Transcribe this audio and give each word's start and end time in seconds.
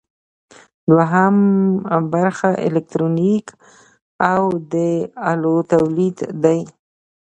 دوهم 0.89 1.35
برخه 2.13 2.49
الکترونیک 2.67 3.45
او 4.31 4.41
د 4.71 4.73
الو 5.29 5.55
تولید 5.71 6.17
دی. 6.43 6.59